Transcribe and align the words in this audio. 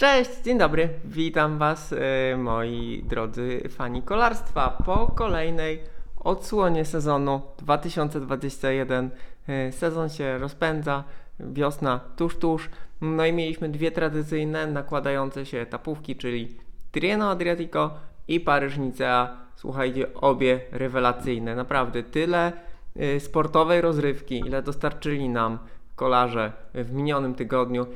Cześć, 0.00 0.30
dzień 0.44 0.58
dobry, 0.58 0.88
witam 1.04 1.58
Was, 1.58 1.92
e, 1.92 2.36
moi 2.36 3.04
drodzy 3.08 3.60
fani 3.68 4.02
kolarstwa, 4.02 4.78
po 4.84 5.06
kolejnej 5.06 5.80
odsłonie 6.20 6.84
sezonu 6.84 7.42
2021. 7.58 9.10
E, 9.48 9.72
sezon 9.72 10.08
się 10.08 10.38
rozpędza, 10.38 11.04
wiosna 11.40 12.00
tuż, 12.16 12.36
tuż. 12.36 12.70
No 13.00 13.26
i 13.26 13.32
mieliśmy 13.32 13.68
dwie 13.68 13.90
tradycyjne 13.90 14.66
nakładające 14.66 15.46
się 15.46 15.58
etapówki, 15.58 16.16
czyli 16.16 16.56
Tirreno 16.92 17.30
Adriatico 17.30 17.90
i 18.28 18.40
Paryż 18.40 18.78
Nicea. 18.78 19.36
Słuchajcie, 19.56 20.14
obie 20.14 20.60
rewelacyjne. 20.72 21.56
Naprawdę 21.56 22.02
tyle 22.02 22.52
e, 22.96 23.20
sportowej 23.20 23.80
rozrywki, 23.80 24.38
ile 24.38 24.62
dostarczyli 24.62 25.28
nam 25.28 25.58
kolarze 25.96 26.52
w 26.74 26.92
minionym 26.92 27.34
tygodniu 27.34 27.86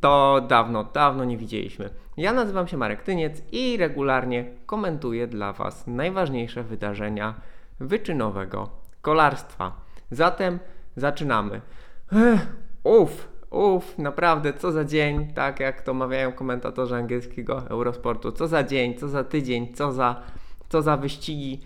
to 0.00 0.40
dawno, 0.48 0.84
dawno 0.84 1.24
nie 1.24 1.36
widzieliśmy. 1.36 1.90
Ja 2.16 2.32
nazywam 2.32 2.68
się 2.68 2.76
Marek 2.76 3.02
Tyniec 3.02 3.42
i 3.52 3.76
regularnie 3.76 4.44
komentuję 4.66 5.26
dla 5.26 5.52
Was 5.52 5.86
najważniejsze 5.86 6.62
wydarzenia 6.62 7.34
wyczynowego 7.80 8.70
kolarstwa. 9.02 9.72
Zatem 10.10 10.58
zaczynamy. 10.96 11.60
Uf, 12.84 13.28
uf, 13.50 13.98
naprawdę, 13.98 14.52
co 14.52 14.72
za 14.72 14.84
dzień, 14.84 15.32
tak 15.34 15.60
jak 15.60 15.82
to 15.82 15.94
mawiają 15.94 16.32
komentatorzy 16.32 16.96
angielskiego 16.96 17.62
Eurosportu. 17.68 18.32
Co 18.32 18.48
za 18.48 18.62
dzień, 18.62 18.94
co 18.94 19.08
za 19.08 19.24
tydzień, 19.24 19.74
co 19.74 19.92
za, 19.92 20.22
co 20.68 20.82
za 20.82 20.96
wyścigi. 20.96 21.60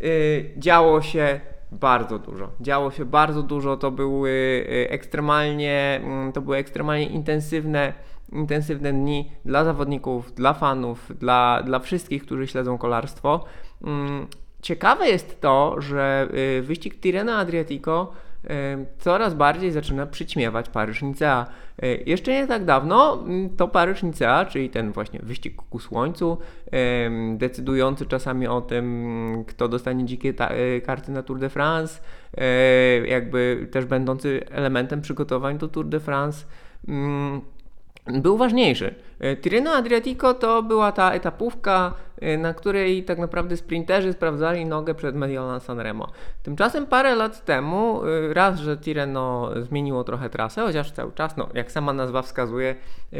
Yy, 0.00 0.50
działo 0.56 1.02
się 1.02 1.40
bardzo 1.72 2.18
dużo. 2.18 2.50
Działo 2.60 2.90
się 2.90 3.04
bardzo 3.04 3.42
dużo, 3.42 3.76
to 3.76 3.90
były 3.90 4.30
y, 4.30 4.86
ekstremalnie, 4.90 6.00
mm, 6.04 6.32
to 6.32 6.40
były 6.40 6.56
ekstremalnie 6.56 7.06
intensywne, 7.06 7.92
intensywne 8.32 8.92
dni 8.92 9.30
dla 9.44 9.64
zawodników, 9.64 10.34
dla 10.34 10.54
fanów, 10.54 11.12
dla, 11.18 11.62
dla 11.62 11.78
wszystkich, 11.78 12.22
którzy 12.22 12.46
śledzą 12.46 12.78
kolarstwo. 12.78 13.44
Mm, 13.84 14.26
ciekawe 14.62 15.08
jest 15.08 15.40
to, 15.40 15.80
że 15.80 16.28
y, 16.58 16.62
wyścig 16.62 17.00
Tirreno 17.00 17.32
Adriatico 17.36 18.12
coraz 18.98 19.34
bardziej 19.34 19.72
zaczyna 19.72 20.06
przyćmiewać 20.06 20.70
Paryż-Nicea. 20.70 21.46
E, 21.82 21.86
jeszcze 21.96 22.32
nie 22.32 22.46
tak 22.46 22.64
dawno 22.64 23.22
mm, 23.22 23.56
to 23.56 23.68
Paryż-Nicea, 23.68 24.46
czyli 24.46 24.70
ten 24.70 24.92
właśnie 24.92 25.20
wyścig 25.22 25.56
ku 25.56 25.78
słońcu, 25.78 26.38
decydujący 27.36 28.06
czasami 28.06 28.46
o 28.46 28.60
tym, 28.60 29.44
kto 29.48 29.68
dostanie 29.68 30.04
dzikie 30.04 30.34
e, 30.38 30.80
karty 30.80 31.12
na 31.12 31.22
Tour 31.22 31.38
de 31.38 31.48
France, 31.48 32.00
e, 32.36 32.44
jakby 33.06 33.68
też 33.70 33.84
będący 33.84 34.40
elementem 34.50 35.00
przygotowań 35.00 35.58
do 35.58 35.68
Tour 35.68 35.86
de 35.86 36.00
France, 36.00 36.46
mm, 36.88 37.40
był 38.06 38.36
ważniejszy. 38.36 38.94
Tirreno 39.42 39.70
Adriatico 39.70 40.34
to 40.34 40.62
była 40.62 40.92
ta 40.92 41.12
etapówka, 41.12 41.94
na 42.38 42.54
której 42.54 43.04
tak 43.04 43.18
naprawdę 43.18 43.56
sprinterzy 43.56 44.12
sprawdzali 44.12 44.66
nogę 44.66 44.94
przed 44.94 45.16
Mediolan 45.16 45.60
Sanremo. 45.60 46.08
Tymczasem 46.42 46.86
parę 46.86 47.14
lat 47.14 47.44
temu, 47.44 48.02
e, 48.04 48.34
raz, 48.34 48.58
że 48.58 48.76
Tirreno 48.76 49.50
zmieniło 49.60 50.04
trochę 50.04 50.30
trasę, 50.30 50.62
chociaż 50.62 50.92
cały 50.92 51.12
czas, 51.12 51.36
no, 51.36 51.48
jak 51.54 51.72
sama 51.72 51.92
nazwa 51.92 52.22
wskazuje, 52.22 52.74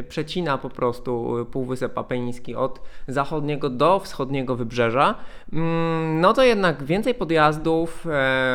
przecina 0.09 0.59
po 0.59 0.71
prostu 0.71 1.37
Półwysep 1.53 1.99
Apeniński 1.99 2.55
od 2.55 2.81
zachodniego 3.09 3.71
do 3.71 4.01
wschodniego 4.01 4.57
wybrzeża, 4.57 5.15
mm, 5.53 6.21
no 6.21 6.33
to 6.33 6.43
jednak 6.43 6.85
więcej 6.85 7.15
podjazdów, 7.15 8.07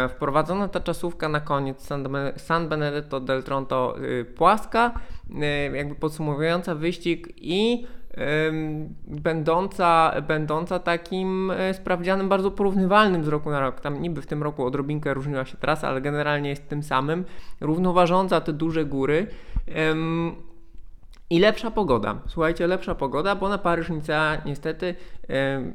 wprowadzona 0.09 0.67
ta 0.67 0.79
czasówka 0.79 1.29
na 1.29 1.39
koniec 1.39 1.89
San 2.37 2.69
Benedetto 2.69 3.19
del 3.19 3.43
Tronto 3.43 3.95
płaska, 4.35 4.91
jakby 5.73 5.95
podsumowująca 5.95 6.75
wyścig 6.75 7.27
i 7.37 7.87
będąca, 9.07 10.13
będąca 10.27 10.79
takim 10.79 11.51
e, 11.51 11.73
sprawdzianem 11.73 12.29
bardzo 12.29 12.51
porównywalnym 12.51 13.23
z 13.23 13.27
roku 13.27 13.49
na 13.49 13.59
rok. 13.59 13.81
Tam 13.81 14.01
niby 14.01 14.21
w 14.21 14.27
tym 14.27 14.43
roku 14.43 14.65
odrobinkę 14.65 15.13
różniła 15.13 15.45
się 15.45 15.57
trasa, 15.57 15.87
ale 15.87 16.01
generalnie 16.01 16.49
jest 16.49 16.69
tym 16.69 16.83
samym. 16.83 17.25
Równoważąca 17.61 18.41
te 18.41 18.53
duże 18.53 18.85
góry. 18.85 19.27
I 21.29 21.39
lepsza 21.39 21.71
pogoda. 21.71 22.15
Słuchajcie, 22.27 22.67
lepsza 22.67 22.95
pogoda, 22.95 23.35
bo 23.35 23.49
na 23.49 23.57
Paryż 23.57 23.89
Nicea 23.89 24.37
niestety 24.45 24.95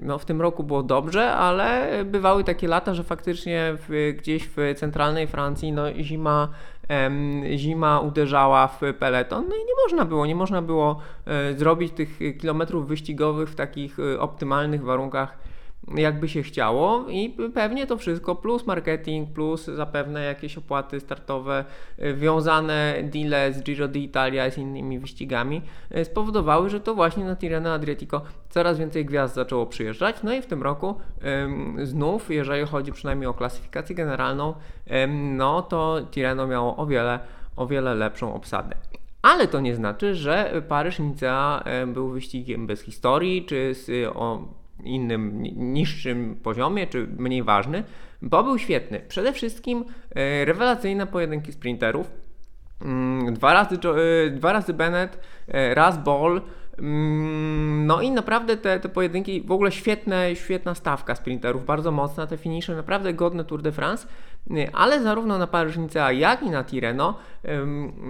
no, 0.00 0.18
w 0.18 0.24
tym 0.24 0.40
roku 0.40 0.64
było 0.64 0.82
dobrze, 0.82 1.32
ale 1.32 1.90
bywały 2.04 2.44
takie 2.44 2.68
lata, 2.68 2.94
że 2.94 3.04
faktycznie 3.04 3.76
w, 3.88 4.14
gdzieś 4.18 4.48
w 4.56 4.56
centralnej 4.76 5.26
Francji 5.26 5.72
no, 5.72 5.94
zima 5.94 6.48
zima 7.56 8.00
uderzała 8.00 8.68
w 8.68 8.80
peleton, 8.98 9.44
no 9.48 9.56
i 9.56 9.58
nie 9.58 9.74
można 9.84 10.04
było, 10.04 10.26
nie 10.26 10.34
można 10.34 10.62
było 10.62 10.98
e, 11.26 11.54
zrobić 11.54 11.92
tych 11.92 12.18
kilometrów 12.40 12.88
wyścigowych 12.88 13.48
w 13.48 13.54
takich 13.54 13.98
e, 13.98 14.20
optymalnych 14.20 14.84
warunkach 14.84 15.38
jakby 15.94 16.28
się 16.28 16.42
chciało 16.42 17.04
i 17.08 17.36
pewnie 17.54 17.86
to 17.86 17.96
wszystko 17.96 18.34
plus 18.34 18.66
marketing, 18.66 19.32
plus 19.32 19.64
zapewne 19.64 20.24
jakieś 20.24 20.58
opłaty 20.58 21.00
startowe, 21.00 21.64
y, 21.98 22.14
wiązane 22.14 22.94
deale 23.02 23.52
z 23.52 23.62
Giro 23.62 23.88
d'Italia 23.88 24.50
z 24.50 24.58
innymi 24.58 24.98
wyścigami 24.98 25.62
y, 25.96 26.04
spowodowały, 26.04 26.70
że 26.70 26.80
to 26.80 26.94
właśnie 26.94 27.24
na 27.24 27.36
Tirreno 27.36 27.72
Adriatico 27.72 28.22
coraz 28.50 28.78
więcej 28.78 29.04
gwiazd 29.04 29.34
zaczęło 29.34 29.66
przyjeżdżać. 29.66 30.16
No 30.22 30.34
i 30.34 30.42
w 30.42 30.46
tym 30.46 30.62
roku 30.62 30.94
ym, 31.44 31.86
znów, 31.86 32.30
jeżeli 32.30 32.66
chodzi 32.66 32.92
przynajmniej 32.92 33.26
o 33.26 33.34
klasyfikację 33.34 33.94
generalną, 33.94 34.54
ym, 35.04 35.36
no 35.36 35.62
to 35.62 35.98
Tirreno 36.10 36.46
miało 36.46 36.76
o 36.76 36.86
wiele, 36.86 37.18
o 37.56 37.66
wiele 37.66 37.94
lepszą 37.94 38.34
obsadę. 38.34 38.76
Ale 39.22 39.48
to 39.48 39.60
nie 39.60 39.74
znaczy, 39.74 40.14
że 40.14 40.62
Paryż-Nicea 40.68 41.64
był 41.86 42.08
wyścigiem 42.08 42.66
bez 42.66 42.80
historii, 42.80 43.44
czy 43.44 43.74
z, 43.74 44.16
o 44.16 44.48
innym, 44.84 45.42
niższym 45.56 46.36
poziomie, 46.42 46.86
czy 46.86 47.06
mniej 47.18 47.42
ważny, 47.42 47.84
bo 48.22 48.44
był 48.44 48.58
świetny. 48.58 49.00
Przede 49.08 49.32
wszystkim 49.32 49.84
e, 50.14 50.44
rewelacyjne 50.44 51.06
pojedynki 51.06 51.52
sprinterów. 51.52 52.10
Mm, 52.82 53.34
dwa 53.34 53.52
razy, 53.52 53.78
e, 54.26 54.30
dwa 54.30 54.52
razy 54.52 54.74
Bennett, 54.74 55.20
e, 55.48 55.74
raz 55.74 55.98
Ball. 55.98 56.42
Mm, 56.78 57.86
no 57.86 58.00
i 58.02 58.10
naprawdę 58.10 58.56
te, 58.56 58.80
te 58.80 58.88
pojedynki, 58.88 59.42
w 59.42 59.52
ogóle 59.52 59.72
świetne, 59.72 60.36
świetna 60.36 60.74
stawka 60.74 61.14
sprinterów, 61.14 61.66
bardzo 61.66 61.92
mocna, 61.92 62.26
te 62.26 62.36
finisze 62.36 62.76
naprawdę 62.76 63.14
godne 63.14 63.44
Tour 63.44 63.62
de 63.62 63.72
France, 63.72 64.06
ale 64.72 65.02
zarówno 65.02 65.38
na 65.38 65.46
Paryż 65.46 65.76
jak 66.12 66.42
i 66.42 66.50
na 66.50 66.64
Tirreno 66.64 67.14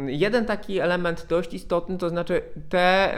jeden 0.07 0.45
taki 0.45 0.79
element 0.79 1.27
dość 1.29 1.55
istotny, 1.55 1.99
to 1.99 2.09
znaczy 2.09 2.43
te, 2.69 3.17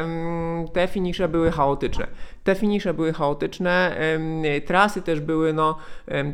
te 0.73 0.89
finisze 0.89 1.29
były 1.29 1.51
chaotyczne. 1.51 2.07
Te 2.45 2.55
finisze 2.55 2.95
były 2.95 3.13
chaotyczne, 3.13 3.97
trasy 4.67 5.03
też 5.03 5.21
były, 5.21 5.53
no, 5.53 5.79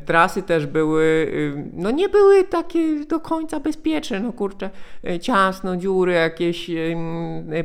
trasy 0.06 0.42
też 0.42 0.66
były, 0.66 1.32
no 1.72 1.90
nie 1.90 2.08
były 2.08 2.44
takie 2.44 3.04
do 3.04 3.20
końca 3.20 3.60
bezpieczne, 3.60 4.20
no 4.20 4.32
kurczę, 4.32 4.70
e, 5.04 5.18
ciasno, 5.18 5.76
dziury, 5.76 6.12
jakieś 6.12 6.70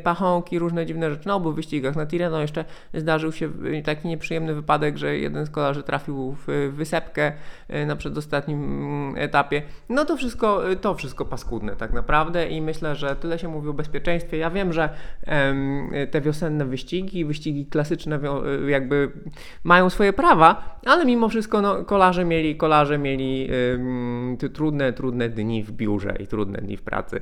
pachonki, 0.04 0.60
różne 0.60 0.86
dziwne 0.86 1.10
rzeczy. 1.10 1.28
No, 1.28 1.39
bo 1.40 1.52
wyścigach 1.52 1.96
na 1.96 2.06
Tirreno 2.06 2.42
jeszcze 2.42 2.66
zdarzył 2.94 3.32
się 3.32 3.50
taki 3.84 4.08
nieprzyjemny 4.08 4.56
wypadek, 4.56 4.98
że 4.98 5.18
jeden 5.18 5.46
z 5.46 5.50
kolarzy 5.50 5.84
trafił 5.84 6.36
w 6.48 6.72
wysepkę 6.74 7.32
e, 7.68 7.86
na 7.86 7.96
przedostatnim 7.96 8.64
mm, 8.64 9.16
etapie. 9.18 9.62
No 9.90 10.06
to 10.06 10.18
wszystko, 10.18 10.62
to 10.82 10.96
wszystko 10.96 11.26
paskudne 11.26 11.76
tak 11.76 11.94
naprawdę 11.94 12.48
i 12.48 12.62
myślę, 12.62 12.96
że 12.96 13.16
tyle 13.16 13.40
się 13.40 13.48
mówi 13.48 13.70
o 13.70 13.74
bezpieczeństwie. 13.74 14.38
Ja 14.38 14.50
wiem, 14.50 14.74
że 14.74 14.90
te 16.12 16.22
wiosenne 16.22 16.66
wyścigi, 16.66 17.26
wyścigi 17.26 17.66
klasyczne 17.66 18.20
jakby 18.68 19.12
mają 19.64 19.90
swoje 19.90 20.14
prawa, 20.14 20.80
ale 20.86 21.06
mimo 21.06 21.30
wszystko 21.30 21.62
no, 21.62 21.86
kolarze 21.86 22.26
mieli, 22.26 22.56
kolarze 22.56 22.98
mieli 22.98 23.50
te 24.40 24.50
trudne, 24.50 24.94
trudne 24.94 25.30
dni 25.30 25.64
w 25.64 25.72
biurze 25.72 26.16
i 26.20 26.28
trudne 26.28 26.62
dni 26.62 26.78
w 26.78 26.82
pracy. 26.82 27.22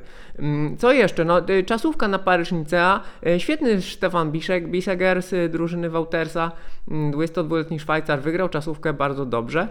Co 0.78 0.92
jeszcze? 0.92 1.24
No, 1.24 1.40
czasówka 1.66 2.08
na 2.08 2.18
Paryż-Nicea. 2.18 3.00
E, 3.26 3.40
świetny 3.40 3.82
Stefan 4.08 4.32
Biszek, 4.32 4.68
Biseger 4.68 5.22
z 5.22 5.52
drużyny 5.52 5.90
Woutersa, 5.90 6.52
22-letni 6.88 7.80
Szwajcar, 7.80 8.20
wygrał 8.20 8.48
czasówkę 8.48 8.92
bardzo 8.92 9.26
dobrze. 9.26 9.68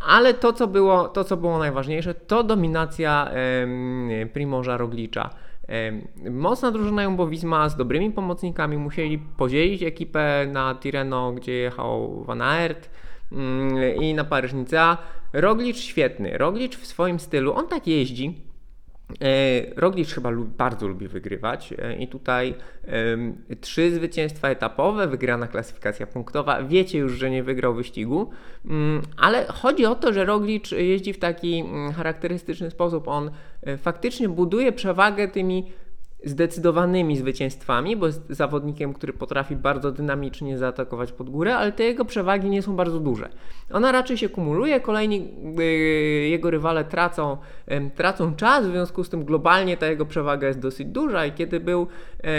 Ale 0.00 0.34
to 0.34 0.52
co, 0.52 0.66
było, 0.66 1.08
to, 1.08 1.24
co 1.24 1.36
było 1.36 1.58
najważniejsze, 1.58 2.14
to 2.14 2.42
dominacja 2.44 3.30
e, 3.30 4.26
Primorza 4.26 4.76
Roglicza. 4.76 5.30
Mocna 6.30 6.70
drużyna 6.70 7.02
Jumbo 7.02 7.26
Visma 7.26 7.68
z 7.68 7.76
dobrymi 7.76 8.10
pomocnikami 8.10 8.76
musieli 8.76 9.18
podzielić 9.18 9.82
ekipę 9.82 10.46
na 10.52 10.74
Tireno, 10.74 11.32
gdzie 11.32 11.52
jechał 11.52 12.24
Van 12.24 12.42
Aert 12.42 12.90
mm, 13.32 14.02
i 14.02 14.14
na 14.14 14.24
Paryżnica. 14.24 14.98
Roglicz 15.32 15.78
świetny. 15.78 16.38
Roglicz 16.38 16.76
w 16.76 16.86
swoim 16.86 17.20
stylu, 17.20 17.54
on 17.54 17.68
tak 17.68 17.86
jeździ, 17.86 18.45
Roglic 19.76 20.12
chyba 20.12 20.30
lubi, 20.30 20.50
bardzo 20.58 20.88
lubi 20.88 21.08
wygrywać 21.08 21.74
e, 21.78 21.96
i 21.96 22.08
tutaj 22.08 22.54
trzy 23.60 23.94
zwycięstwa 23.94 24.48
etapowe, 24.48 25.06
wygrana 25.06 25.46
klasyfikacja 25.46 26.06
punktowa. 26.06 26.62
Wiecie 26.62 26.98
już, 26.98 27.12
że 27.12 27.30
nie 27.30 27.42
wygrał 27.42 27.74
wyścigu, 27.74 28.30
mm, 28.64 29.02
ale 29.16 29.46
chodzi 29.46 29.86
o 29.86 29.94
to, 29.94 30.12
że 30.12 30.24
Roglic 30.24 30.70
jeździ 30.70 31.12
w 31.12 31.18
taki 31.18 31.58
mm, 31.58 31.92
charakterystyczny 31.92 32.70
sposób. 32.70 33.08
On 33.08 33.30
e, 33.62 33.76
faktycznie 33.76 34.28
buduje 34.28 34.72
przewagę 34.72 35.28
tymi 35.28 35.72
zdecydowanymi 36.26 37.16
zwycięstwami, 37.16 37.96
bo 37.96 38.06
jest 38.06 38.22
zawodnikiem, 38.28 38.94
który 38.94 39.12
potrafi 39.12 39.56
bardzo 39.56 39.92
dynamicznie 39.92 40.58
zaatakować 40.58 41.12
pod 41.12 41.30
górę, 41.30 41.56
ale 41.56 41.72
te 41.72 41.84
jego 41.84 42.04
przewagi 42.04 42.50
nie 42.50 42.62
są 42.62 42.76
bardzo 42.76 43.00
duże. 43.00 43.28
Ona 43.72 43.92
raczej 43.92 44.18
się 44.18 44.28
kumuluje, 44.28 44.80
kolejni 44.80 45.34
yy, 45.58 45.64
jego 46.28 46.50
rywale 46.50 46.84
tracą, 46.84 47.36
yy, 47.68 47.90
tracą 47.94 48.34
czas, 48.34 48.66
w 48.66 48.70
związku 48.70 49.04
z 49.04 49.10
tym 49.10 49.24
globalnie 49.24 49.76
ta 49.76 49.86
jego 49.86 50.06
przewaga 50.06 50.46
jest 50.46 50.58
dosyć 50.60 50.86
duża 50.86 51.26
i 51.26 51.32
kiedy 51.32 51.60
był, 51.60 51.86
yy, 52.24 52.30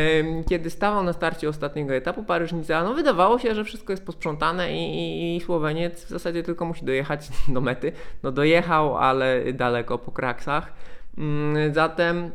kiedy 0.50 0.70
stawał 0.70 1.04
na 1.04 1.14
starcie 1.14 1.50
ostatniego 1.50 1.94
etapu 1.94 2.24
Paryż-Nicea, 2.24 2.84
no 2.84 2.94
wydawało 2.94 3.40
się, 3.40 3.56
że 3.56 3.64
wszystko 3.64 3.94
jest 3.94 4.06
posprzątane 4.06 4.74
i, 4.74 4.98
i, 4.98 5.36
i 5.36 5.42
Słoweniec 5.42 6.06
w 6.06 6.10
zasadzie 6.10 6.44
tylko 6.44 6.66
musi 6.66 6.86
dojechać 6.86 7.30
do 7.54 7.62
mety. 7.62 7.92
No 8.24 8.32
dojechał, 8.32 8.98
ale 8.98 9.54
daleko 9.54 9.98
po 9.98 10.12
kraksach. 10.12 10.74
Mm, 11.18 11.74
zatem 11.74 12.32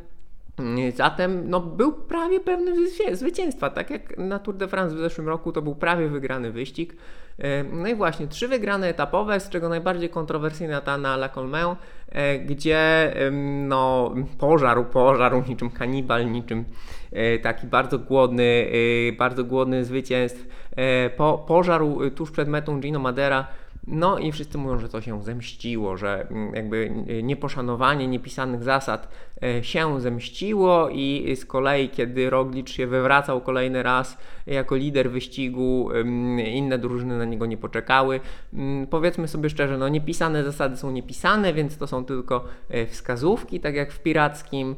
Zatem 0.94 1.50
no, 1.50 1.60
był 1.60 1.92
prawie 1.92 2.40
pewny 2.40 2.72
zwycięstwa, 3.12 3.70
tak 3.70 3.90
jak 3.90 4.18
na 4.18 4.38
Tour 4.38 4.56
de 4.56 4.68
France 4.68 4.96
w 4.96 4.98
zeszłym 4.98 5.28
roku 5.28 5.52
to 5.52 5.62
był 5.62 5.74
prawie 5.74 6.08
wygrany 6.08 6.52
wyścig. 6.52 6.96
E, 7.38 7.64
no 7.64 7.88
i 7.88 7.94
właśnie, 7.94 8.26
trzy 8.26 8.48
wygrane 8.48 8.88
etapowe, 8.88 9.40
z 9.40 9.48
czego 9.48 9.68
najbardziej 9.68 10.08
kontrowersyjna 10.08 10.80
ta 10.80 10.98
na 10.98 11.14
La 11.14 11.28
Colmeo, 11.28 11.76
e, 12.08 12.38
gdzie 12.38 13.12
no, 13.68 14.14
pożarł, 14.38 14.84
pożarł 14.84 15.42
niczym 15.48 15.70
kanibal, 15.70 16.30
niczym 16.30 16.64
e, 17.12 17.38
taki 17.38 17.66
bardzo 17.66 17.98
głodny, 17.98 18.72
bardzo 19.18 19.44
głodny 19.44 19.84
zwycięstw. 19.84 20.46
Po, 21.16 21.44
pożarł 21.48 22.10
tuż 22.10 22.30
przed 22.30 22.48
metą 22.48 22.80
Gino 22.80 22.98
Madera 22.98 23.46
no 23.87 24.19
i 24.19 24.32
wszyscy 24.32 24.58
mówią, 24.58 24.79
że 24.79 24.88
to 24.88 25.00
się 25.00 25.23
zemściło, 25.23 25.96
że 25.96 26.26
mm, 26.31 26.55
jakby 26.55 26.90
nieposzanowanie 27.23 28.06
niepisanych 28.08 28.62
zasad 28.62 29.08
e, 29.43 29.64
się 29.64 30.00
zemściło 30.00 30.88
i 30.90 31.37
z 31.37 31.44
kolei 31.44 31.88
kiedy 31.88 32.31
Roglic 32.31 32.69
się 32.69 32.87
wywracał 32.87 33.40
kolejny 33.40 33.82
raz 33.82 34.19
jako 34.46 34.76
lider 34.76 35.11
wyścigu, 35.11 35.88
inne 36.46 36.79
drużyny 36.79 37.19
na 37.19 37.25
niego 37.25 37.46
nie 37.46 37.56
poczekały. 37.56 38.20
Mm, 38.52 38.87
powiedzmy 38.87 39.29
sobie 39.29 39.50
szczerze, 39.50 39.79
no 39.79 39.88
niepisane 39.88 40.44
zasady 40.44 40.76
są 40.76 40.90
niepisane, 40.90 41.52
więc 41.52 41.79
to 41.79 41.87
są 41.87 42.05
tylko 42.05 42.44
e, 42.69 42.87
wskazówki, 42.87 43.61
tak 43.61 43.75
jak 43.75 43.93
w 43.93 44.02
pirackim, 44.02 44.76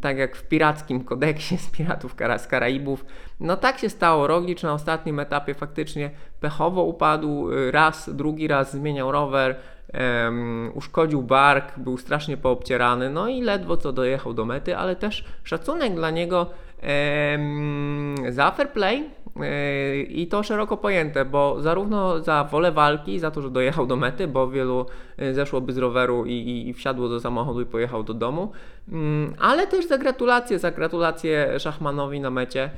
tak 0.00 0.18
jak 0.18 0.36
w 0.36 0.48
pirackim 0.48 1.04
kodeksie 1.04 1.58
z 1.58 1.70
piratów 1.70 2.14
z 2.38 2.46
Karaibów. 2.46 3.04
No 3.40 3.56
tak 3.56 3.78
się 3.78 3.88
stało. 3.88 4.26
Roglic 4.26 4.62
na 4.62 4.72
ostatnim 4.72 5.20
etapie 5.20 5.54
faktycznie 5.54 6.10
pechowo 6.46 6.82
upadł, 6.82 7.52
y, 7.52 7.70
raz, 7.70 8.10
drugi 8.14 8.48
raz 8.48 8.72
zmieniał 8.72 9.12
rower, 9.12 9.56
um, 9.94 10.70
uszkodził 10.74 11.22
bark, 11.22 11.78
był 11.78 11.98
strasznie 11.98 12.36
poobcierany, 12.36 13.10
no 13.10 13.28
i 13.28 13.42
ledwo 13.42 13.76
co 13.76 13.92
dojechał 13.92 14.34
do 14.34 14.44
mety, 14.44 14.76
ale 14.76 14.96
też 14.96 15.24
szacunek 15.44 15.94
dla 15.94 16.10
niego 16.10 16.46
um, 16.82 18.14
za 18.28 18.50
fair 18.50 18.70
play, 18.70 19.04
y, 19.36 20.02
i 20.02 20.26
to 20.26 20.42
szeroko 20.42 20.76
pojęte, 20.76 21.24
bo 21.24 21.62
zarówno 21.62 22.20
za 22.20 22.44
wolę 22.44 22.72
walki, 22.72 23.18
za 23.18 23.30
to, 23.30 23.42
że 23.42 23.50
dojechał 23.50 23.86
do 23.86 23.96
mety, 23.96 24.28
bo 24.28 24.48
wielu 24.48 24.86
y, 25.22 25.34
zeszłoby 25.34 25.72
z 25.72 25.78
roweru 25.78 26.24
i, 26.26 26.32
i, 26.32 26.68
i 26.68 26.74
wsiadło 26.74 27.08
do 27.08 27.20
samochodu 27.20 27.60
i 27.60 27.66
pojechał 27.66 28.02
do 28.02 28.14
domu, 28.14 28.52
mm, 28.92 29.34
ale 29.38 29.66
też 29.66 29.88
za 29.88 29.98
gratulacje, 29.98 30.58
za 30.58 30.70
gratulacje 30.70 31.60
Szachmanowi 31.60 32.20
na 32.20 32.30
mecie. 32.30 32.70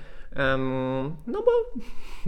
No 1.27 1.43
bo 1.43 1.53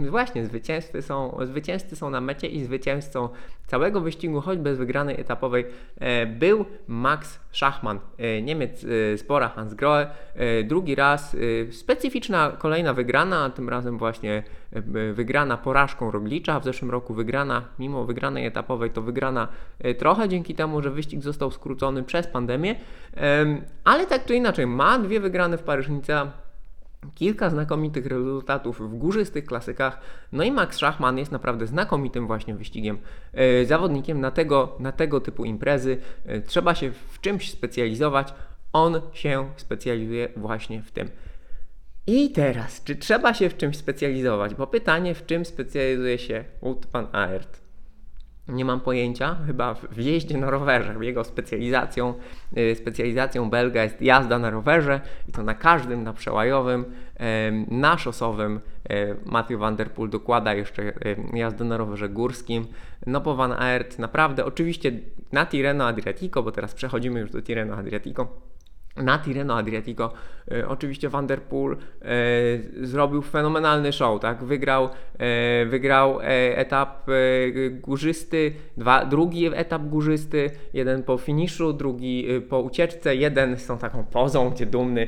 właśnie 0.09 0.45
zwycięzcy 0.45 1.01
są, 1.01 1.37
zwycięzcy 1.43 1.95
są 1.95 2.09
na 2.09 2.21
mecie 2.21 2.47
i 2.47 2.63
zwycięzcą 2.63 3.29
całego 3.71 4.01
wyścigu, 4.01 4.41
choć 4.41 4.59
bez 4.59 4.77
wygranej 4.77 5.21
etapowej, 5.21 5.65
e, 5.99 6.25
był 6.25 6.65
Max 6.87 7.39
Schachmann, 7.51 7.99
e, 8.17 8.41
Niemiec 8.41 8.85
e, 9.13 9.17
spora 9.17 9.49
Hans 9.49 9.73
Grohe. 9.73 10.07
Drugi 10.63 10.95
raz 10.95 11.37
specyficzna 11.71 12.51
kolejna 12.59 12.93
wygrana, 12.93 13.49
tym 13.49 13.69
razem 13.69 13.97
właśnie 13.97 14.43
wygrana 15.13 15.57
porażką 15.57 16.11
Roglicza. 16.11 16.59
W 16.59 16.63
zeszłym 16.63 16.91
roku 16.91 17.13
wygrana, 17.13 17.61
mimo 17.79 18.05
wygranej 18.05 18.45
etapowej, 18.45 18.89
to 18.91 19.01
wygrana 19.01 19.47
trochę 19.97 20.29
dzięki 20.29 20.55
temu, 20.55 20.81
że 20.81 20.91
wyścig 20.91 21.23
został 21.23 21.51
skrócony 21.51 22.03
przez 22.03 22.27
pandemię, 22.27 22.75
ale 23.83 24.07
tak 24.07 24.25
czy 24.25 24.35
inaczej 24.35 24.67
ma 24.67 24.99
dwie 24.99 25.19
wygrane 25.19 25.57
w 25.57 25.63
Paryż-Nicea 25.63 26.27
kilka 27.15 27.49
znakomitych 27.49 28.05
rezultatów 28.05 28.81
w 28.91 28.97
górzystych 28.97 29.45
klasykach. 29.45 30.01
No 30.31 30.43
i 30.43 30.51
Max 30.51 30.77
Schachmann 30.77 31.17
jest 31.17 31.31
naprawdę 31.31 31.67
znakomitym 31.67 32.27
właśnie 32.27 32.55
wyścigiem, 32.55 32.97
e, 33.33 33.65
zawodnikiem 33.65 34.21
na 34.21 34.31
tego, 34.31 34.75
na 34.79 34.91
tego 34.91 35.21
typu 35.21 35.45
imprezy. 35.45 35.97
E, 36.25 36.41
trzeba 36.41 36.75
się 36.75 36.91
w 36.91 37.21
czymś 37.21 37.51
specjalizować. 37.51 38.33
On 38.73 39.01
się 39.13 39.49
specjalizuje 39.55 40.29
właśnie 40.35 40.81
w 40.83 40.91
tym. 40.91 41.09
I 42.07 42.31
teraz, 42.31 42.83
czy 42.83 42.95
trzeba 42.95 43.33
się 43.33 43.49
w 43.49 43.57
czymś 43.57 43.77
specjalizować? 43.77 44.55
Bo 44.55 44.67
pytanie, 44.67 45.15
w 45.15 45.25
czym 45.25 45.45
specjalizuje 45.45 46.17
się 46.19 46.43
Wout 46.61 46.85
van 46.85 47.07
Aert? 47.11 47.60
Nie 48.47 48.65
mam 48.65 48.79
pojęcia, 48.79 49.37
chyba 49.47 49.73
w 49.73 49.97
jeździe 49.97 50.37
na 50.37 50.49
rowerze. 50.49 50.95
Jego 51.01 51.23
specjalizacją, 51.23 52.13
y, 52.57 52.75
specjalizacją 52.75 53.49
Belga 53.49 53.83
jest 53.83 54.01
jazda 54.01 54.39
na 54.39 54.49
rowerze 54.49 55.01
i 55.29 55.31
to 55.31 55.43
na 55.43 55.53
każdym, 55.53 56.03
na 56.03 56.13
przełajowym, 56.13 56.85
na 57.67 57.97
szosowym. 57.97 58.59
E, 58.89 59.15
Matthew 59.25 59.59
Van 59.59 59.75
Der 59.75 59.91
Poel 59.91 60.09
dokłada 60.09 60.53
jeszcze 60.53 60.93
jazdę 61.33 61.65
na 61.65 61.77
rowerze 61.77 62.09
górskim. 62.09 62.67
No 63.05 63.21
po 63.21 63.35
Van 63.35 63.51
Aert 63.51 63.99
naprawdę, 63.99 64.45
oczywiście 64.45 64.91
na 65.31 65.45
Tirreno 65.45 65.87
Adriatico, 65.87 66.43
bo 66.43 66.51
teraz 66.51 66.73
przechodzimy 66.73 67.19
już 67.19 67.31
do 67.31 67.41
Tirreno 67.41 67.75
Adriatico 67.75 68.27
na 68.97 69.19
Tirreno 69.19 69.57
Adriatico 69.57 70.13
e, 70.51 70.67
oczywiście 70.67 71.09
Van 71.09 71.27
Der 71.27 71.41
Poel 71.41 71.77
e, 72.01 72.07
zrobił 72.85 73.21
fenomenalny 73.21 73.91
show, 73.91 74.21
tak? 74.21 74.43
Wygrał, 74.43 74.89
e, 75.19 75.65
wygrał 75.65 76.21
e, 76.21 76.23
etap 76.57 77.09
e, 77.09 77.69
górzysty, 77.69 78.53
dwa, 78.77 79.05
drugi 79.05 79.45
etap 79.55 79.81
górzysty, 79.81 80.49
jeden 80.73 81.03
po 81.03 81.17
finiszu, 81.17 81.73
drugi 81.73 82.27
po 82.49 82.59
ucieczce, 82.59 83.15
jeden 83.15 83.57
z 83.57 83.67
tą 83.67 83.77
taką 83.77 84.03
pozą, 84.03 84.49
gdzie 84.49 84.65
dumny 84.65 85.07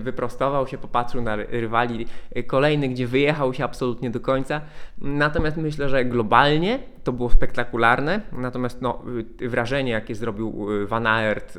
wyprostował 0.00 0.66
się, 0.66 0.78
popatrzył 0.78 1.22
na 1.22 1.36
rywali, 1.36 2.06
kolejny, 2.46 2.88
gdzie 2.88 3.06
wyjechał 3.06 3.54
się 3.54 3.64
absolutnie 3.64 4.10
do 4.10 4.20
końca. 4.20 4.60
Natomiast 4.98 5.56
myślę, 5.56 5.88
że 5.88 6.04
globalnie 6.04 6.93
to 7.04 7.12
było 7.12 7.30
spektakularne, 7.30 8.20
natomiast 8.32 8.82
no, 8.82 9.02
wrażenie, 9.48 9.92
jakie 9.92 10.14
zrobił 10.14 10.66
Van 10.86 11.06
Aert 11.06 11.58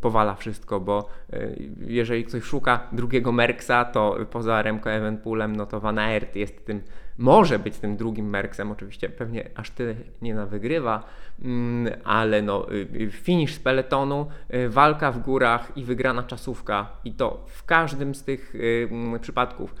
powala 0.00 0.34
wszystko, 0.34 0.80
bo 0.80 1.08
y, 1.32 1.70
jeżeli 1.86 2.24
ktoś 2.24 2.42
szuka 2.42 2.88
drugiego 2.92 3.32
Merksa, 3.32 3.84
to 3.84 4.16
poza 4.30 4.62
Remco 4.62 4.90
Evenpoolem, 4.90 5.56
no 5.56 5.66
to 5.66 5.80
Van 5.80 5.98
Aert 5.98 6.36
jest 6.36 6.66
tym, 6.66 6.82
może 7.18 7.58
być 7.58 7.78
tym 7.78 7.96
drugim 7.96 8.30
Merksem, 8.30 8.72
oczywiście 8.72 9.08
pewnie 9.08 9.50
aż 9.54 9.70
tyle 9.70 9.94
nie 10.22 10.34
na 10.34 10.46
wygrywa, 10.46 11.04
mm, 11.42 11.92
ale 12.04 12.42
no 12.42 12.72
y, 12.72 12.88
y, 13.00 13.10
finish 13.10 13.54
z 13.54 13.58
peletonu, 13.58 14.26
walka 14.68 15.12
w 15.12 15.18
górach 15.18 15.72
i 15.76 15.84
wygrana 15.84 16.22
czasówka. 16.22 16.88
I 17.04 17.12
to 17.12 17.44
w 17.46 17.64
każdym 17.64 18.14
z 18.14 18.24
tych 18.24 18.54
mm, 18.90 19.20
przypadków. 19.20 19.74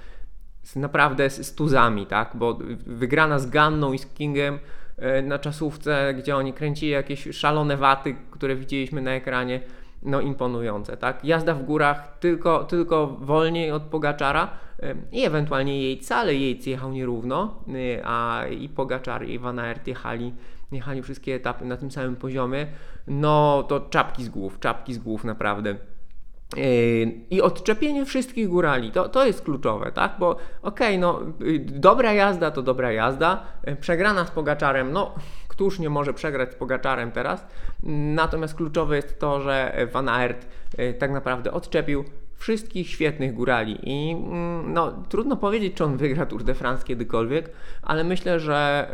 Naprawdę 0.76 1.30
z, 1.30 1.46
z 1.46 1.54
tuzami, 1.54 2.06
tak, 2.06 2.30
bo 2.34 2.58
wygrana 2.86 3.38
z 3.38 3.50
Ganną 3.50 3.92
i 3.92 3.98
z 3.98 4.06
Kingem 4.06 4.58
na 5.22 5.38
czasówce, 5.38 6.14
gdzie 6.14 6.36
oni 6.36 6.52
kręcili 6.52 6.92
jakieś 6.92 7.36
szalone 7.36 7.76
waty, 7.76 8.16
które 8.30 8.56
widzieliśmy 8.56 9.02
na 9.02 9.10
ekranie, 9.10 9.60
no 10.02 10.20
imponujące, 10.20 10.96
tak? 10.96 11.24
Jazda 11.24 11.54
w 11.54 11.62
górach 11.62 12.18
tylko, 12.18 12.64
tylko 12.64 13.06
wolniej 13.06 13.72
od 13.72 13.82
Pogaczara 13.82 14.48
i 15.12 15.24
ewentualnie 15.24 15.90
Yates, 15.90 16.12
ale 16.12 16.34
Yates 16.34 16.66
jechał 16.66 16.92
nierówno, 16.92 17.64
y, 17.68 18.00
a 18.04 18.44
i 18.60 18.68
Pogaczar 18.68 19.28
i 19.28 19.38
Van 19.38 19.58
Aert 19.58 19.86
jechali, 19.86 20.32
jechali 20.72 21.02
wszystkie 21.02 21.34
etapy 21.34 21.64
na 21.64 21.76
tym 21.76 21.90
samym 21.90 22.16
poziomie, 22.16 22.66
no 23.06 23.62
to 23.62 23.80
czapki 23.80 24.24
z 24.24 24.28
głów, 24.28 24.60
czapki 24.60 24.94
z 24.94 24.98
głów 24.98 25.24
naprawdę. 25.24 25.76
Y, 26.58 27.20
I 27.30 27.42
odczepienie 27.42 28.04
wszystkich 28.04 28.48
górali, 28.48 28.90
to, 28.90 29.08
to 29.08 29.26
jest 29.26 29.42
kluczowe, 29.42 29.92
tak? 29.92 30.16
Bo 30.18 30.30
okej, 30.30 30.42
okay, 30.62 30.98
no 30.98 31.20
y, 31.42 31.58
dobra 31.58 32.12
jazda 32.12 32.50
to 32.50 32.62
dobra 32.62 32.92
jazda, 32.92 33.42
przegrana 33.80 34.24
z 34.24 34.30
Pogaczarem, 34.30 34.92
no 34.92 35.14
któż 35.48 35.78
nie 35.78 35.90
może 35.90 36.14
przegrać 36.14 36.52
z 36.52 36.54
Pogaczarem 36.54 37.12
teraz. 37.12 37.46
Natomiast 38.14 38.54
kluczowe 38.54 38.96
jest 38.96 39.18
to, 39.20 39.40
że 39.40 39.86
Van 39.92 40.08
Aert 40.08 40.46
y, 40.78 40.94
tak 40.94 41.10
naprawdę 41.10 41.52
odczepił 41.52 42.04
wszystkich 42.40 42.88
świetnych 42.90 43.34
górali 43.34 43.78
i 43.82 44.10
mm, 44.12 44.72
no, 44.72 44.92
trudno 45.08 45.36
powiedzieć, 45.36 45.74
czy 45.74 45.84
on 45.84 45.96
wygra 45.96 46.26
Tour 46.26 46.44
de 46.44 46.54
France 46.54 46.84
kiedykolwiek, 46.84 47.50
ale 47.82 48.04
myślę, 48.04 48.40
że 48.40 48.90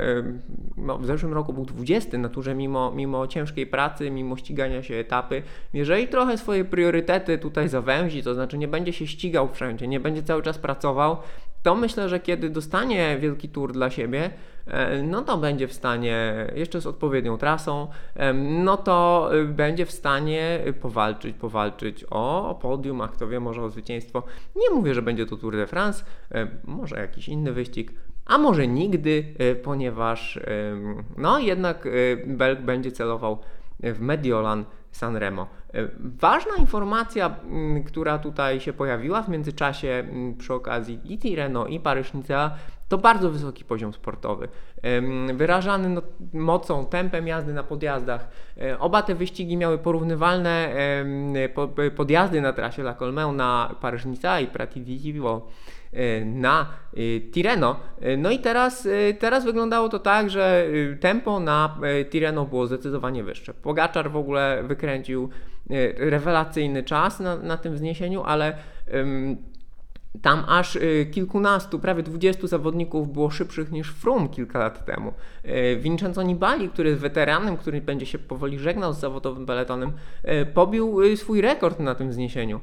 no, 0.76 0.98
w 0.98 1.06
zeszłym 1.06 1.32
roku 1.32 1.52
był 1.52 1.64
20 1.64 2.18
na 2.18 2.28
turze 2.28 2.54
mimo, 2.54 2.92
mimo 2.92 3.26
ciężkiej 3.26 3.66
pracy, 3.66 4.10
mimo 4.10 4.36
ścigania 4.36 4.82
się 4.82 4.94
etapy. 4.94 5.42
Jeżeli 5.72 6.08
trochę 6.08 6.38
swoje 6.38 6.64
priorytety 6.64 7.38
tutaj 7.38 7.68
zawęzi, 7.68 8.22
to 8.22 8.34
znaczy 8.34 8.58
nie 8.58 8.68
będzie 8.68 8.92
się 8.92 9.06
ścigał 9.06 9.48
wszędzie, 9.48 9.88
nie 9.88 10.00
będzie 10.00 10.22
cały 10.22 10.42
czas 10.42 10.58
pracował, 10.58 11.16
to 11.66 11.74
myślę, 11.74 12.08
że 12.08 12.20
kiedy 12.20 12.50
dostanie 12.50 13.18
wielki 13.20 13.48
tour 13.48 13.72
dla 13.72 13.90
siebie, 13.90 14.30
e, 14.66 15.02
no 15.02 15.22
to 15.22 15.36
będzie 15.36 15.68
w 15.68 15.72
stanie, 15.72 16.46
jeszcze 16.54 16.80
z 16.80 16.86
odpowiednią 16.86 17.38
trasą, 17.38 17.88
e, 18.14 18.32
no 18.32 18.76
to 18.76 19.30
e, 19.32 19.44
będzie 19.44 19.86
w 19.86 19.92
stanie 19.92 20.60
powalczyć, 20.80 21.36
powalczyć 21.36 22.04
o 22.10 22.58
podium, 22.62 23.00
a 23.00 23.08
kto 23.08 23.28
wie, 23.28 23.40
może 23.40 23.62
o 23.62 23.70
zwycięstwo. 23.70 24.22
Nie 24.56 24.76
mówię, 24.76 24.94
że 24.94 25.02
będzie 25.02 25.26
to 25.26 25.36
Tour 25.36 25.56
de 25.56 25.66
France, 25.66 26.04
może 26.64 26.96
jakiś 26.96 27.28
inny 27.28 27.52
wyścig, 27.52 27.92
a 28.26 28.38
może 28.38 28.68
nigdy, 28.68 29.34
ponieważ 29.62 30.40
no 31.16 31.38
jednak 31.38 31.88
Belg 32.26 32.60
będzie 32.60 32.92
celował 32.92 33.38
w 33.80 34.00
Mediolan 34.00 34.64
Sanremo. 34.90 35.46
E, 35.74 35.88
ważna 35.98 36.56
informacja, 36.58 37.36
mm, 37.42 37.84
która 37.84 38.18
tutaj 38.18 38.60
się 38.60 38.72
pojawiła 38.72 39.22
w 39.22 39.28
międzyczasie 39.28 39.88
mm, 39.88 40.36
przy 40.36 40.54
okazji 40.54 41.00
i 41.04 41.18
Tireno 41.18 41.66
i 41.66 41.80
Paryż-Nicea, 41.80 42.50
to 42.88 42.98
bardzo 42.98 43.30
wysoki 43.30 43.64
poziom 43.64 43.92
sportowy, 43.92 44.48
wyrażany 45.34 45.88
no, 45.88 46.02
mocą, 46.32 46.86
tempem 46.86 47.26
jazdy 47.26 47.52
na 47.52 47.62
podjazdach. 47.62 48.28
E, 48.60 48.78
oba 48.78 49.02
te 49.02 49.14
wyścigi 49.14 49.56
miały 49.56 49.78
porównywalne 49.78 50.74
podjazdy 51.96 52.40
na 52.40 52.52
trasie 52.52 52.82
La 52.82 52.94
Colmeu 52.94 53.32
na 53.32 53.74
Paryż-Nicea 53.80 54.40
i 54.40 54.46
Prati 54.46 54.80
di 54.80 54.98
Vivo 54.98 55.42
E, 55.42 55.75
na 56.24 56.66
e, 56.96 57.20
Tireno. 57.20 57.76
E, 58.00 58.16
no 58.16 58.30
i 58.30 58.38
teraz, 58.38 58.88
teraz 59.18 59.44
wyglądało 59.44 59.88
to 59.88 59.98
tak, 59.98 60.30
że 60.30 60.66
tempo 61.00 61.40
na 61.40 61.78
Tireno 62.10 62.44
było 62.44 62.66
zdecydowanie 62.66 63.24
wyższe. 63.24 63.54
Pogaczar 63.54 64.10
w 64.10 64.16
ogóle 64.16 64.62
wykręcił 64.66 65.28
rewelacyjny 65.96 66.82
czas 66.82 67.20
na, 67.20 67.36
na 67.36 67.56
tym 67.56 67.74
wzniesieniu, 67.74 68.22
ale 68.22 68.56
tam 70.22 70.44
aż 70.48 70.76
y, 70.76 71.06
kilkunastu, 71.12 71.78
prawie 71.78 72.02
dwudziestu 72.02 72.46
zawodników 72.46 73.12
było 73.12 73.30
szybszych 73.30 73.72
niż 73.72 73.92
Froome 73.92 74.28
kilka 74.28 74.58
lat 74.58 74.84
temu. 74.84 75.12
Y, 75.44 75.76
Vincenzo 75.76 76.22
Nibali, 76.22 76.68
który 76.68 76.88
jest 76.88 77.00
weteranem, 77.00 77.56
który 77.56 77.80
będzie 77.80 78.06
się 78.06 78.18
powoli 78.18 78.58
żegnał 78.58 78.92
z 78.92 78.98
zawodowym 78.98 79.46
peletonem, 79.46 79.92
y, 80.42 80.46
pobił 80.46 81.16
swój 81.16 81.40
rekord 81.40 81.80
na 81.80 81.94
tym 81.94 82.10
wzniesieniu. 82.10 82.60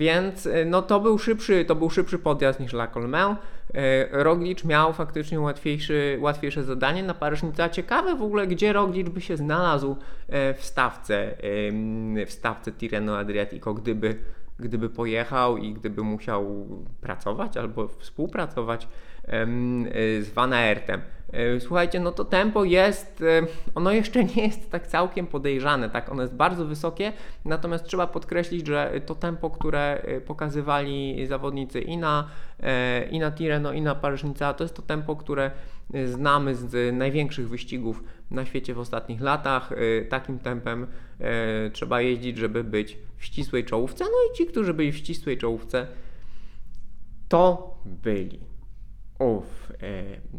Więc 0.00 0.48
no 0.66 0.82
to 0.82 1.00
był 1.00 1.18
szybszy, 1.18 1.64
to 1.64 1.74
był 1.74 1.90
szybszy 1.90 2.18
podjazd 2.18 2.60
niż 2.60 2.72
La 2.72 2.86
Colmeu. 2.86 3.36
Roglic 4.10 4.64
miał 4.64 4.92
faktycznie 4.92 5.40
łatwiejszy, 5.40 6.18
łatwiejsze 6.20 6.64
zadanie 6.64 7.02
na 7.02 7.14
Paryżnica. 7.14 7.68
Ciekawe 7.68 8.16
w 8.16 8.22
ogóle, 8.22 8.46
gdzie 8.46 8.72
Roglic 8.72 9.08
by 9.08 9.20
się 9.20 9.36
znalazł 9.36 9.96
w 10.28 10.58
stawce, 10.60 11.34
w 12.26 12.30
stawce 12.32 12.72
Tirreno 12.72 13.18
Adriatico, 13.18 13.74
gdyby 13.74 14.16
gdyby 14.58 14.90
pojechał 14.90 15.56
i 15.56 15.72
gdyby 15.72 16.02
musiał 16.02 16.66
pracować 17.00 17.56
albo 17.56 17.88
współpracować 17.88 18.88
z 20.20 20.30
Van 20.34 20.52
Aertem. 20.52 21.00
E, 21.32 21.60
słuchajcie, 21.60 22.00
no 22.00 22.12
to 22.12 22.24
tempo 22.24 22.64
jest, 22.64 23.22
e, 23.22 23.46
ono 23.74 23.92
jeszcze 23.92 24.24
nie 24.36 24.42
jest 24.42 24.70
tak 24.70 24.86
całkiem 24.86 25.26
podejrzane, 25.26 25.90
tak, 25.90 26.12
ono 26.12 26.22
jest 26.22 26.34
bardzo 26.34 26.66
wysokie, 26.66 27.12
natomiast 27.44 27.84
trzeba 27.84 28.06
podkreślić, 28.06 28.66
że 28.66 29.00
to 29.06 29.14
tempo, 29.14 29.50
które 29.50 30.02
e, 30.02 30.20
pokazywali 30.20 31.26
zawodnicy 31.26 31.80
i 31.80 31.96
na, 31.96 32.28
i 33.10 33.18
na 33.18 33.32
Tireno, 33.32 33.72
i 33.72 33.82
na 33.82 33.94
Paryżnica, 33.94 34.54
to 34.54 34.64
jest 34.64 34.76
to 34.76 34.82
tempo, 34.82 35.16
które 35.16 35.50
znamy 36.04 36.54
z 36.54 36.96
największych 36.96 37.48
wyścigów 37.48 38.02
na 38.30 38.44
świecie 38.44 38.74
w 38.74 38.78
ostatnich 38.78 39.20
latach. 39.20 39.70
Takim 40.08 40.38
tempem 40.38 40.86
trzeba 41.72 42.00
jeździć, 42.00 42.36
żeby 42.36 42.64
być 42.64 42.98
w 43.16 43.24
ścisłej 43.24 43.64
czołówce, 43.64 44.04
no 44.04 44.10
i 44.32 44.36
ci, 44.36 44.46
którzy 44.46 44.74
byli 44.74 44.92
w 44.92 44.96
ścisłej 44.96 45.38
czołówce, 45.38 45.86
to 47.28 47.74
byli. 47.84 48.49
Uf, 49.20 49.72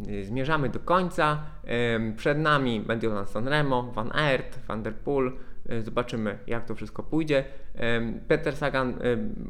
e, 0.08 0.24
zmierzamy 0.24 0.68
do 0.68 0.80
końca. 0.80 1.42
E, 1.64 2.12
przed 2.16 2.38
nami 2.38 2.84
Mediolan 2.88 3.26
Sanremo, 3.26 3.82
Van 3.82 4.10
Aert, 4.12 4.58
Van 4.68 4.82
der 4.82 4.94
Poel. 4.94 5.32
E, 5.68 5.82
zobaczymy, 5.82 6.38
jak 6.46 6.64
to 6.64 6.74
wszystko 6.74 7.02
pójdzie. 7.02 7.44
E, 7.74 8.00
Peter 8.28 8.56
Sagan 8.56 8.90
e, 8.90 8.94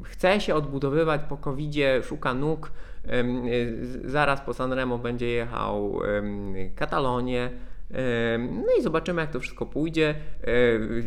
chce 0.04 0.40
się 0.40 0.54
odbudowywać 0.54 1.20
po 1.28 1.36
covid 1.36 1.74
szuka 2.02 2.34
nóg. 2.34 2.72
E, 3.08 3.24
zaraz 4.04 4.40
po 4.40 4.54
Sanremo 4.54 4.98
będzie 4.98 5.28
jechał 5.28 6.00
Katalonię. 6.76 7.50
No 8.38 8.72
i 8.78 8.82
zobaczymy, 8.82 9.20
jak 9.20 9.30
to 9.30 9.40
wszystko 9.40 9.66
pójdzie. 9.66 10.14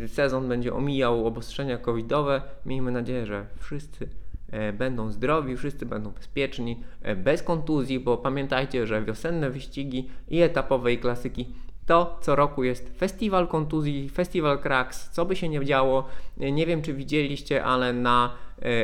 Sezon 0.08 0.50
będzie 0.50 0.74
omijał 0.74 1.28
obostrzenia 1.28 1.78
covidowe. 1.78 2.42
Miejmy 2.66 2.92
nadzieję, 2.92 3.26
że 3.26 3.46
wszyscy 3.60 4.08
E, 4.08 4.25
będą 4.74 5.12
zdrowi, 5.12 5.58
wszyscy 5.58 5.86
będą 5.86 6.12
bezpieczni, 6.12 6.84
e, 7.02 7.16
bez 7.16 7.44
kontuzji, 7.44 8.00
bo 8.00 8.18
pamiętajcie, 8.18 8.88
że 8.88 9.04
wiosenne 9.04 9.50
wyścigi 9.50 10.10
i 10.28 10.42
etapowe 10.42 10.94
i 10.94 10.98
klasyki 10.98 11.46
to 11.86 12.20
co 12.22 12.36
roku 12.36 12.64
jest 12.64 12.98
festiwal 12.98 13.48
kontuzji, 13.48 14.10
festiwal 14.10 14.60
kraks, 14.60 15.10
co 15.10 15.26
by 15.26 15.36
się 15.36 15.50
nie 15.50 15.66
działo. 15.66 16.06
E, 16.40 16.52
nie 16.52 16.66
wiem, 16.66 16.82
czy 16.82 16.94
widzieliście, 16.94 17.64
ale 17.64 17.94
na 17.94 18.32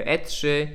E3, 0.06 0.68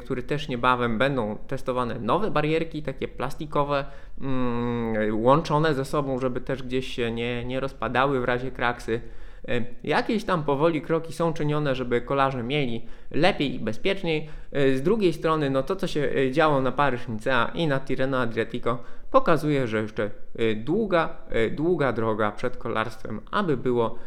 który 0.00 0.22
też 0.22 0.48
niebawem 0.48 0.98
będą 0.98 1.36
testowane 1.36 1.98
nowe 1.98 2.30
barierki, 2.30 2.82
takie 2.82 3.08
plastikowe, 3.08 3.84
mm, 4.20 5.24
łączone 5.24 5.74
ze 5.74 5.84
sobą, 5.84 6.18
żeby 6.18 6.40
też 6.40 6.62
gdzieś 6.62 6.94
się 6.94 7.10
nie, 7.10 7.44
nie 7.44 7.60
rozpadały 7.60 8.20
w 8.20 8.24
razie 8.24 8.50
kraksy. 8.50 9.00
E, 9.48 9.64
jakieś 9.84 10.24
tam 10.24 10.44
powoli 10.44 10.82
kroki 10.82 11.12
są 11.12 11.32
czynione, 11.32 11.74
żeby 11.74 12.00
kolarze 12.00 12.42
mieli 12.42 12.86
lepiej 13.10 13.54
i 13.54 13.58
bezpieczniej. 13.58 14.28
E, 14.52 14.76
z 14.76 14.82
drugiej 14.82 15.12
strony, 15.12 15.50
no 15.50 15.62
to 15.62 15.76
co 15.76 15.86
się 15.86 16.00
e, 16.00 16.30
działo 16.32 16.60
na 16.60 16.72
Paryż 16.72 17.08
Nicea 17.08 17.50
i 17.54 17.66
na 17.66 17.80
Tirreno 17.80 18.18
Adriatico 18.18 18.78
pokazuje, 19.10 19.66
że 19.66 19.82
jeszcze 19.82 20.10
długa, 20.56 21.16
długa 21.50 21.92
droga 21.92 22.32
przed 22.32 22.56
kolarstwem, 22.56 23.20
aby 23.30 23.56
było 23.56 23.98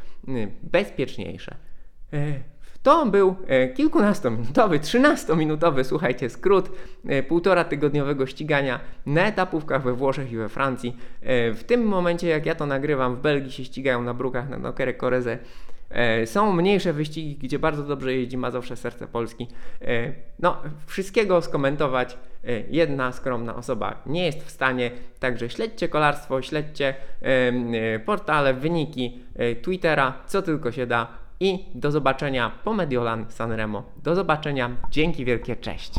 bezpieczniejsze. 0.63 1.55
To 2.83 3.05
był 3.05 3.35
e, 3.47 3.67
kilkunastominutowy, 3.67 4.79
trzynastominutowy, 4.79 5.83
słuchajcie, 5.83 6.29
skrót 6.29 6.71
e, 7.05 7.23
półtora 7.23 7.63
tygodniowego 7.63 8.25
ścigania 8.25 8.79
na 9.05 9.27
etapówkach 9.27 9.83
we 9.83 9.93
Włoszech 9.93 10.31
i 10.31 10.38
we 10.38 10.50
Francji. 10.50 10.97
E, 11.21 11.53
w 11.53 11.63
tym 11.63 11.83
momencie, 11.83 12.27
jak 12.27 12.45
ja 12.45 12.55
to 12.55 12.65
nagrywam, 12.65 13.15
w 13.15 13.19
Belgii 13.19 13.51
się 13.51 13.65
ścigają 13.65 14.03
na 14.03 14.13
brukach 14.13 14.50
na 14.50 14.57
Nokere 14.57 14.93
Coreze. 14.93 15.38
Są 16.25 16.53
mniejsze 16.53 16.93
wyścigi, 16.93 17.35
gdzie 17.35 17.59
bardzo 17.59 17.83
dobrze 17.83 18.13
jeździ 18.13 18.38
Mazowsze 18.38 18.75
Serce 18.75 19.07
Polski. 19.07 19.47
No, 20.39 20.57
wszystkiego 20.85 21.41
skomentować 21.41 22.17
jedna 22.69 23.11
skromna 23.11 23.55
osoba 23.55 24.01
nie 24.05 24.25
jest 24.25 24.43
w 24.43 24.50
stanie, 24.50 24.91
także 25.19 25.50
śledźcie 25.50 25.89
kolarstwo, 25.89 26.41
śledźcie 26.41 26.95
portale, 28.05 28.53
wyniki 28.53 29.19
Twittera, 29.61 30.13
co 30.27 30.41
tylko 30.41 30.71
się 30.71 30.88
da 30.88 31.21
i 31.41 31.65
do 31.75 31.91
zobaczenia 31.91 32.51
po 32.63 32.74
Mediolan 32.74 33.25
Sanremo. 33.29 33.83
Do 34.03 34.15
zobaczenia, 34.15 34.69
dzięki 34.91 35.25
wielkie, 35.25 35.55
cześć. 35.55 35.93